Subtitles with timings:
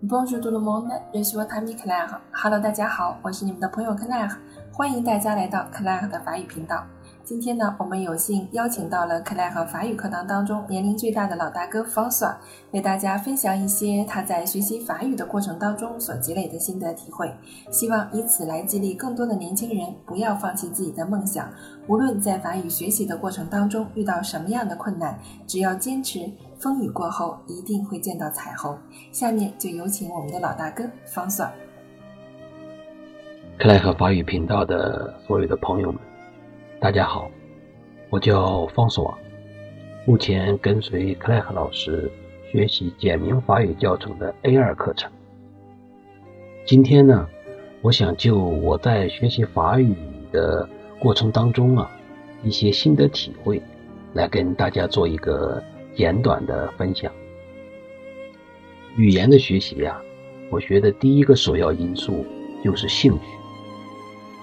[0.00, 2.20] Bonjour tout le monde, je suis votre ami Claire.
[2.32, 4.30] Hello，大家好，我是你们的朋友 Claire，
[4.72, 6.86] 欢迎大家来到 Claire 的法语频道。
[7.24, 12.36] 今天呢，我们有幸邀请到了 Claire 法语课堂当中年龄最大的老大哥 François，
[12.70, 17.34] 为大家分享一些他在学习法语的过程当中所积累的心得体会，
[17.72, 21.50] 希望以此来激励更多的年轻人不要放弃自己的梦想。
[21.88, 26.20] 无论在法语学习的过程当中遇到什么样的困难，只要坚持，
[26.58, 28.76] 风雨过后一定会见到彩虹。
[29.12, 31.48] 下面就有请我们的老大哥方 Sir。
[33.56, 36.00] 克莱和法语频道的所有的朋友们。
[36.80, 37.30] 大家好，
[38.10, 39.16] 我叫方索，
[40.04, 42.10] 目前跟随克莱克老师
[42.50, 45.10] 学习简明法语教程的 A 二课程。
[46.66, 47.28] 今天呢，
[47.82, 49.94] 我想就我在学习法语
[50.32, 50.68] 的
[50.98, 51.90] 过程当中啊，
[52.42, 53.62] 一些心得体会，
[54.12, 55.60] 来跟大家做一个
[55.98, 57.12] 简短的分享。
[58.96, 60.00] 语言的学习呀，
[60.48, 62.24] 我觉得第一个首要因素
[62.64, 63.24] 就是兴趣，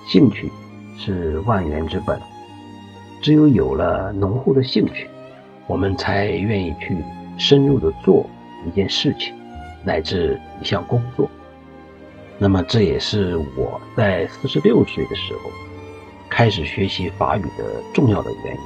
[0.08, 0.52] 兴趣。
[0.98, 2.18] 是万源之本，
[3.22, 5.10] 只有有了浓厚的兴趣，
[5.68, 6.96] 我们才愿意去
[7.38, 8.26] 深入的做
[8.66, 9.34] 一件事情，
[9.84, 11.30] 乃至一项工作。
[12.38, 15.52] 那么这也是我在四十六岁的时候
[16.30, 18.62] 开始学习法语的重要的原因，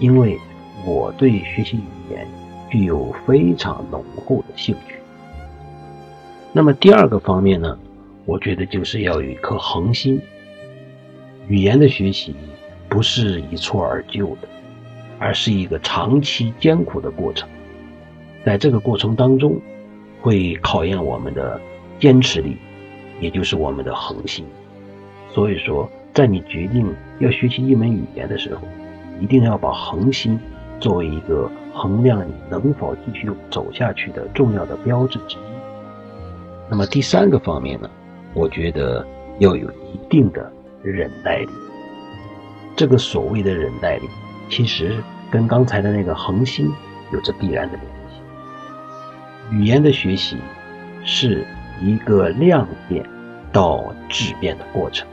[0.00, 0.36] 因为
[0.84, 2.26] 我对学习语言
[2.70, 4.96] 具有非常浓厚的兴趣。
[6.52, 7.78] 那么第二个方面呢，
[8.26, 10.20] 我觉得就是要有一颗恒心。
[11.48, 12.34] 语言的学习
[12.88, 14.48] 不是一蹴而就的，
[15.18, 17.48] 而是一个长期艰苦的过程。
[18.44, 19.60] 在这个过程当中，
[20.20, 21.60] 会考验我们的
[21.98, 22.56] 坚持力，
[23.20, 24.44] 也就是我们的恒心。
[25.32, 28.62] 所以说，在你决定要学习一门语言的时候，
[29.20, 30.38] 一定要把恒心
[30.84, 35.42] 作为一个衡量你能否继续走下去的重要的标志之一。
[36.68, 37.88] 那么第三个方面呢，
[38.34, 39.02] 我觉得
[39.38, 40.52] 要有一定的。
[40.82, 41.48] 忍耐力，
[42.76, 44.06] 这个所谓的忍耐力，
[44.50, 46.70] 其实跟刚才的那个恒心
[47.10, 49.56] 有着必然的联系。
[49.56, 50.36] 语言的学习
[51.02, 51.46] 是
[51.80, 53.02] 一个量变
[53.50, 55.08] 到质变的过程，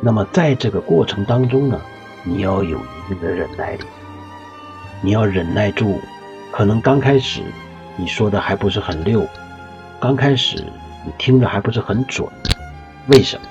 [0.00, 1.78] 那么在这个过程当中呢，
[2.24, 3.84] 你要有一定的忍耐力，
[5.00, 6.00] 你要忍耐住，
[6.50, 7.40] 可能刚开始
[7.96, 9.26] 你说的还不是很溜，
[10.00, 10.56] 刚开始
[11.04, 12.28] 你听着还不是很准，
[13.06, 13.46] 为什么？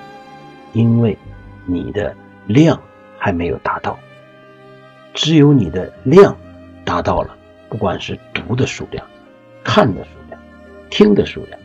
[0.74, 1.18] 因为
[1.66, 2.16] 你的
[2.46, 2.80] 量
[3.18, 3.97] 还没有达到，
[5.13, 6.36] 只有你的量
[6.84, 7.36] 达到了，
[7.69, 9.06] 不管是读的数量、
[9.63, 10.40] 看的数量、
[10.90, 11.59] 听的数量，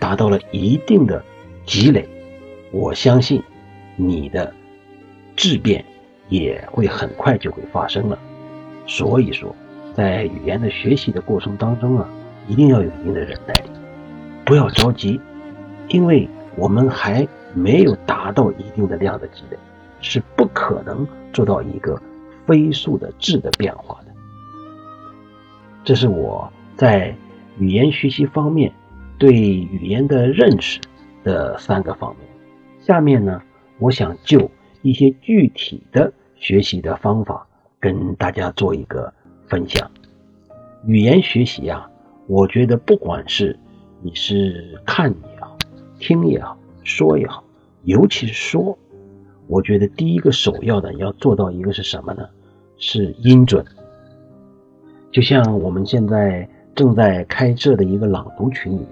[0.00, 1.24] 达到了一定的
[1.64, 2.08] 积累，
[2.72, 3.42] 我相信
[3.94, 4.52] 你的
[5.36, 5.84] 质变
[6.28, 8.18] 也会很快就会发生了。
[8.88, 9.54] 所以说，
[9.94, 12.08] 在语言的学习的过程当中啊，
[12.48, 13.70] 一定要有一定的忍耐力，
[14.44, 15.20] 不要着急，
[15.86, 17.24] 因为我们还。
[17.54, 19.56] 没有达到一定的量的积累，
[20.02, 22.00] 是不可能做到一个
[22.46, 24.12] 飞速的质的变化的。
[25.82, 27.16] 这是我在
[27.58, 28.70] 语言学习方面
[29.18, 30.78] 对语言的认识
[31.24, 32.28] 的三个方面。
[32.80, 33.40] 下面呢，
[33.78, 34.50] 我想就
[34.82, 37.47] 一些具体的学习的方法
[37.80, 39.12] 跟大家做一个
[39.46, 39.90] 分享。
[40.86, 41.90] 语言学习啊，
[42.26, 43.58] 我觉得不管是
[44.02, 45.56] 你是看也好，
[45.98, 46.56] 听也好。
[46.84, 47.44] 说也好，
[47.82, 48.78] 尤其是说，
[49.46, 52.26] 我觉得第一个首要的要做到一个是什么呢？
[52.78, 53.62] 是音准。
[55.12, 58.86] 就像我们现在正在开设的一个朗读群里，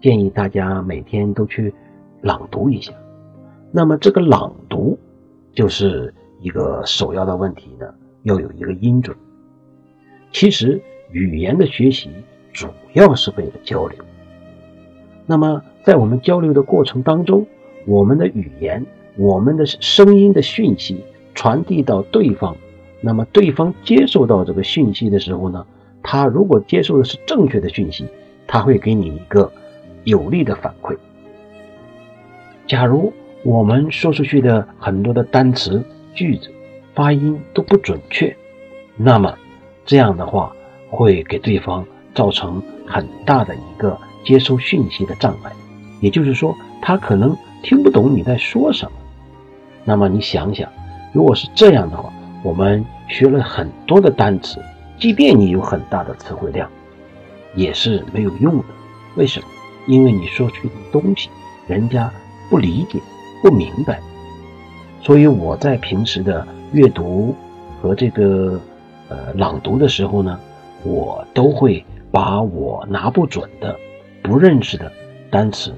[0.00, 1.74] 建议大家每天都去
[2.20, 2.92] 朗读一下。
[3.72, 4.96] 那么这个朗读
[5.52, 7.92] 就是一个首要的问题呢，
[8.26, 9.16] 要有一个音准。
[10.32, 10.82] 其实
[11.12, 12.10] 语言的学习
[12.52, 13.98] 主要是为了交流。
[15.26, 17.46] 那么，在我们交流的过程当中，
[17.86, 18.84] 我们的语言、
[19.16, 21.04] 我们的声音的讯息
[21.34, 22.56] 传递到对方，
[23.00, 25.64] 那么对方接受到这个讯息的时候呢，
[26.02, 28.06] 他如果接受的是正确的讯息，
[28.46, 29.52] 他会给你一个
[30.02, 30.96] 有力的反馈。
[32.66, 33.12] 假如
[33.44, 35.84] 我们说出去的很多的单词、
[36.14, 36.50] 句子
[36.96, 38.36] 发音都不准确，
[38.96, 39.32] 那么
[39.84, 40.52] 这样的话
[40.90, 43.96] 会给对方造成很大的一个。
[44.24, 45.52] 接收讯息的障碍，
[46.00, 46.52] 也就是说，
[46.82, 48.98] 他可能听不懂你在说什么。
[49.84, 50.68] 那么你想想，
[51.12, 52.12] 如果是这样的话，
[52.42, 54.60] 我们学了很多的单词，
[54.98, 56.68] 即便你有很大的词汇量，
[57.54, 58.64] 也是没有用的。
[59.14, 59.46] 为什么？
[59.86, 61.30] 因为你说出的东西，
[61.68, 62.12] 人家
[62.50, 62.98] 不理解、
[63.40, 64.00] 不明白。
[65.00, 67.34] 所以我在平时的阅读
[67.80, 68.60] 和这个
[69.08, 70.38] 呃朗读的时候呢，
[70.82, 73.76] 我都会把我拿不准的。
[74.22, 74.90] 不认识的
[75.30, 75.72] 单词，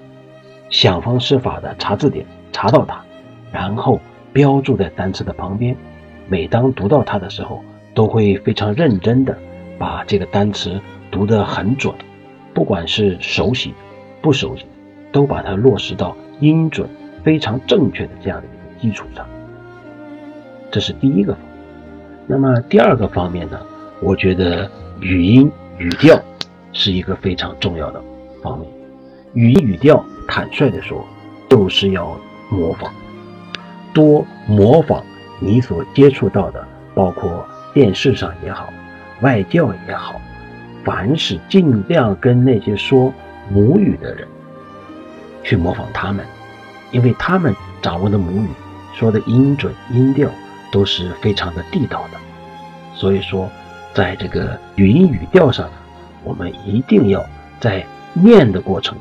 [0.70, 2.98] 想方设法的查字典查到它，
[3.52, 4.00] 然后
[4.32, 5.76] 标注在单词的旁边。
[6.28, 7.62] 每当读到它的时候，
[7.92, 9.36] 都会非常认真的
[9.78, 10.80] 把这个单词
[11.10, 11.94] 读得很准，
[12.54, 13.74] 不管是熟悉
[14.22, 14.64] 不熟悉
[15.12, 16.88] 都把它落实到音准
[17.22, 19.26] 非常正确的这样的一个基础上。
[20.70, 21.50] 这是第一个方面。
[22.26, 23.58] 那么第二个方面呢？
[24.00, 24.70] 我觉得
[25.00, 26.20] 语音语调
[26.72, 28.02] 是一个非常重要的
[28.42, 28.70] 方面。
[29.34, 31.04] 语音语调，坦率的说，
[31.48, 32.16] 就是要
[32.50, 32.90] 模仿，
[33.92, 35.02] 多模仿
[35.40, 38.68] 你所接触到的，包括电视上也好，
[39.20, 40.20] 外教也好，
[40.84, 43.12] 凡是尽量跟那些说
[43.50, 44.26] 母语的人
[45.42, 46.24] 去模仿他们，
[46.90, 48.48] 因为他们掌握的母语
[48.94, 50.28] 说的音准音调
[50.72, 52.18] 都是非常的地道的，
[52.94, 53.48] 所以说。
[53.94, 55.72] 在这个语音语调上呢，
[56.22, 57.24] 我们一定要
[57.58, 58.96] 在念的过程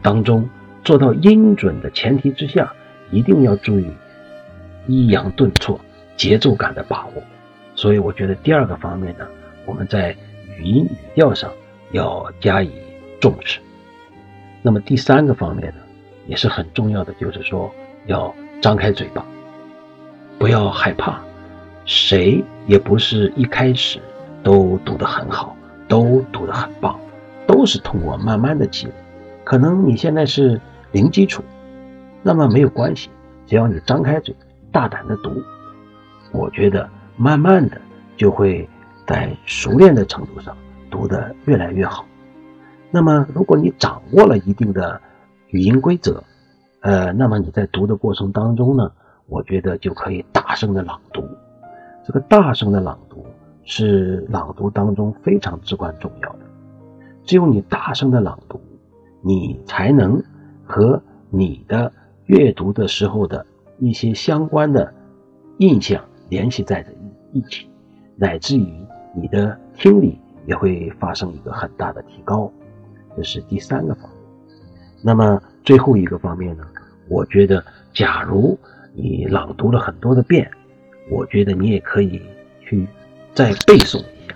[0.00, 0.48] 当中
[0.82, 2.72] 做到音准的前提之下，
[3.12, 3.86] 一定要注意
[4.88, 5.78] 抑扬顿挫、
[6.16, 7.22] 节奏感的把握。
[7.76, 9.28] 所以，我觉得第二个方面呢，
[9.64, 10.16] 我们在
[10.58, 11.48] 语音语调上
[11.92, 12.72] 要加以
[13.20, 13.60] 重视。
[14.60, 15.80] 那么第三个方面呢，
[16.26, 17.72] 也是很重要的，就是说
[18.06, 19.24] 要张开嘴巴，
[20.42, 21.20] 不要害怕，
[21.84, 24.00] 谁也不是一开始。
[24.42, 25.56] 都读得很好，
[25.86, 26.98] 都读得很棒，
[27.46, 28.92] 都是通过慢慢的积累。
[29.44, 30.60] 可能你现在是
[30.90, 31.44] 零基础，
[32.24, 33.08] 那么没有关系，
[33.46, 34.34] 只要你张开嘴，
[34.72, 35.30] 大胆的读，
[36.32, 37.80] 我觉得慢慢的
[38.16, 38.68] 就会
[39.06, 40.56] 在熟练的程度上
[40.90, 42.04] 读得越来越好。
[42.90, 45.00] 那么如果你掌握了一定的
[45.50, 46.24] 语音规则，
[46.80, 48.90] 呃，那么你在读的过程当中呢，
[49.32, 51.24] 我觉得就可以大声的朗读。
[52.04, 53.24] 这个大声的朗读。
[53.64, 56.40] 是朗读当中非常至关重要的。
[57.24, 58.60] 只有你大声的朗读，
[59.20, 60.20] 你才能
[60.64, 61.00] 和
[61.30, 61.92] 你的
[62.26, 63.46] 阅读的时候的
[63.78, 64.92] 一些相关的
[65.58, 66.84] 印象联系在
[67.32, 67.70] 一一起，
[68.16, 68.84] 乃至于
[69.14, 72.52] 你的听力也会发生一个很大的提高。
[73.16, 74.10] 这是第三个方面。
[75.04, 76.64] 那么最后一个方面呢？
[77.08, 77.64] 我觉得，
[77.94, 78.58] 假如
[78.94, 80.50] 你朗读了很多的遍，
[81.10, 82.22] 我觉得你也可以
[82.60, 82.86] 去。
[83.34, 84.34] 再背诵一下，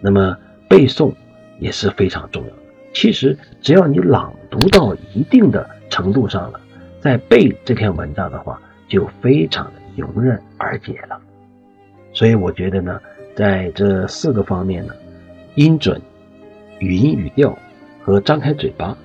[0.00, 0.36] 那么
[0.68, 1.14] 背诵
[1.60, 2.56] 也是非常重要的。
[2.92, 6.60] 其实只要你朗读到一定的程度上了，
[7.00, 11.20] 再背这篇文章的话，就非常的迎刃而解了。
[12.12, 13.00] 所以我觉得呢，
[13.36, 14.92] 在这四个方面呢，
[15.54, 16.02] 音准、
[16.80, 17.56] 语音语调
[18.02, 18.98] 和张开嘴巴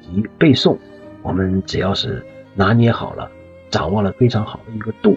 [0.00, 0.78] 以及背诵，
[1.20, 2.24] 我们只要是
[2.54, 3.30] 拿捏好了，
[3.72, 5.16] 掌握了非常好的一个度，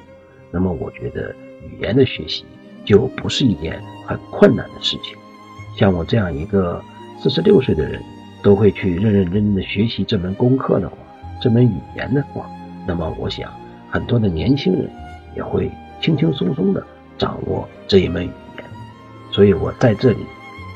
[0.49, 2.43] 那么我觉得语言的学习。
[2.87, 5.17] 就不是一件很困难的事情。
[5.75, 6.79] 像我这样一个
[7.19, 7.99] 四十六岁的人，
[8.43, 10.95] 都会去认认真真的学习这门功课的话，
[11.41, 12.47] 这门语言的话，
[12.85, 13.51] 那么我想
[13.89, 14.87] 很多的年轻人
[15.35, 16.85] 也会轻轻松松的
[17.17, 18.65] 掌握这一门语言。
[19.31, 20.23] 所以我在这里，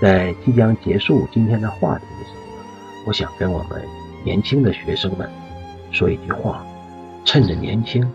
[0.02, 3.80] 在即将结束今天的话题的时候，我想跟我们
[4.26, 5.30] 年轻的学生们
[5.92, 6.66] 说一句话：
[7.25, 8.06] 趁着年轻，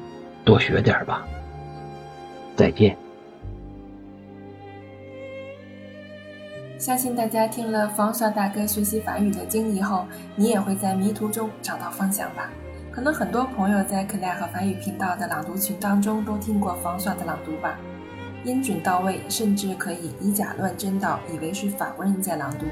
[0.45, 1.27] 多学点吧。
[2.57, 2.97] 再见。
[6.79, 10.05] 相信大家听了方少大哥学习法语的经历后，
[10.37, 12.51] 你也会在迷途中找到方向吧。
[12.91, 17.79] 可能很多朋友在克莱和法语频道的朗读群当中都听过方少的朗读吧，
[18.45, 22.67] 音准到位，甚至可以以假乱真到以为是法国人在朗读。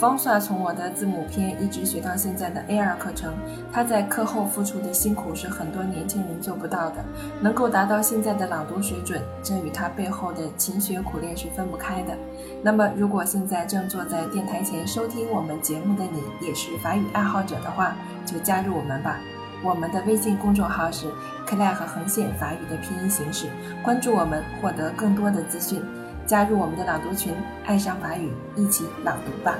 [0.00, 3.34] 方算从我的字母篇一直学到现在的 A2 课程，
[3.70, 7.04] 他在课后付出的辛苦是很多年轻人做不到的。
[7.38, 12.16] 能够达到现在的朗读水准，这与他背后的勤学苦练是分不开的。
[12.62, 19.18] 那么，如果现在正坐在电台前收听我们节目的你，也是法语爱好者的话，就加入我们吧。
[19.62, 21.08] 我们的微信公众号是
[21.46, 23.48] Clair 横线法语的拼音形式，
[23.84, 25.84] 关注我们，获得更多的资讯。
[26.26, 27.34] 加入我们的朗读群，
[27.66, 29.58] 爱上法语，一起朗读吧。